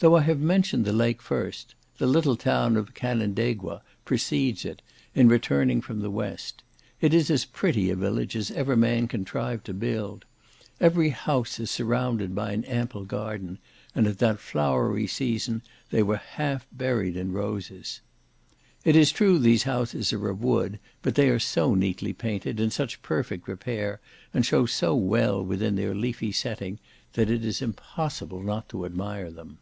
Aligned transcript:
Though 0.00 0.16
I 0.16 0.20
have 0.20 0.38
mentioned 0.38 0.84
the 0.84 0.92
lake 0.92 1.20
first, 1.20 1.74
the 1.96 2.06
little 2.06 2.36
town 2.36 2.76
of 2.76 2.94
Canandaigua 2.94 3.82
precedes 4.04 4.64
it, 4.64 4.80
in 5.12 5.26
returning 5.26 5.80
from 5.80 5.98
the 6.02 6.08
West. 6.10 6.62
It 7.00 7.12
is 7.12 7.32
as 7.32 7.44
pretty 7.44 7.90
a 7.90 7.96
village 7.96 8.36
as 8.36 8.52
ever 8.52 8.76
man 8.76 9.08
contrived 9.08 9.64
to 9.66 9.74
build. 9.74 10.24
Every 10.80 11.08
house 11.10 11.58
is 11.58 11.72
surrounded 11.72 12.32
by 12.32 12.52
an 12.52 12.64
ample 12.66 13.04
garden, 13.06 13.58
and 13.92 14.06
at 14.06 14.20
that 14.20 14.38
flowery 14.38 15.08
season 15.08 15.62
they 15.90 16.04
were 16.04 16.16
half 16.18 16.64
buried 16.70 17.16
in 17.16 17.32
roses. 17.32 18.00
It 18.84 18.94
is 18.94 19.10
true 19.10 19.36
these 19.36 19.64
houses 19.64 20.12
are 20.12 20.28
of 20.28 20.40
wood, 20.40 20.78
but 21.02 21.16
they 21.16 21.28
are 21.28 21.40
so 21.40 21.74
neatly 21.74 22.12
painted, 22.12 22.60
in 22.60 22.70
such 22.70 23.02
perfect 23.02 23.48
repair, 23.48 23.98
and 24.32 24.46
show 24.46 24.64
so 24.64 24.94
well 24.94 25.44
within 25.44 25.74
their 25.74 25.92
leafy 25.92 26.30
setting, 26.30 26.78
that 27.14 27.28
it 27.28 27.44
is 27.44 27.60
impossible 27.60 28.40
not 28.44 28.68
to 28.68 28.86
admire 28.86 29.28
them. 29.32 29.58